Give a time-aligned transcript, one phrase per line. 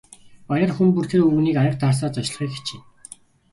[0.47, 2.85] Баяраар хүн бүр тэр өвгөнийг аяга дарсаар зочлохыг хичээнэ.